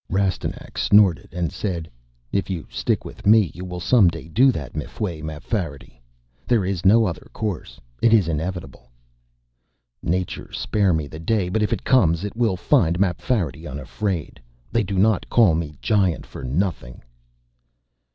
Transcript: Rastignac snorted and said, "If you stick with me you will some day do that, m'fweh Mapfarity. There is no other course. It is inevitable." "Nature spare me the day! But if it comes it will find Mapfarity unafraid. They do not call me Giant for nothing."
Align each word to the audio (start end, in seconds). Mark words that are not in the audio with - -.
Rastignac 0.09 0.79
snorted 0.79 1.31
and 1.31 1.51
said, 1.51 1.87
"If 2.31 2.49
you 2.49 2.65
stick 2.71 3.05
with 3.05 3.27
me 3.27 3.51
you 3.53 3.63
will 3.63 3.79
some 3.79 4.07
day 4.07 4.27
do 4.29 4.51
that, 4.51 4.73
m'fweh 4.73 5.21
Mapfarity. 5.21 6.01
There 6.47 6.65
is 6.65 6.83
no 6.83 7.05
other 7.05 7.29
course. 7.33 7.79
It 8.01 8.11
is 8.11 8.27
inevitable." 8.27 8.89
"Nature 10.01 10.51
spare 10.53 10.91
me 10.95 11.05
the 11.05 11.19
day! 11.19 11.49
But 11.49 11.61
if 11.61 11.71
it 11.71 11.83
comes 11.83 12.23
it 12.23 12.35
will 12.35 12.57
find 12.57 12.97
Mapfarity 12.99 13.67
unafraid. 13.67 14.41
They 14.71 14.81
do 14.81 14.97
not 14.97 15.29
call 15.29 15.53
me 15.53 15.75
Giant 15.83 16.25
for 16.25 16.43
nothing." 16.43 17.03